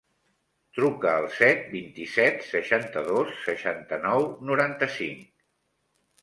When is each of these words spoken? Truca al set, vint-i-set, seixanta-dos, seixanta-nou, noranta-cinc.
Truca 0.77 1.11
al 1.17 1.27
set, 1.39 1.59
vint-i-set, 1.73 2.41
seixanta-dos, 2.47 3.37
seixanta-nou, 3.49 4.27
noranta-cinc. 4.51 5.29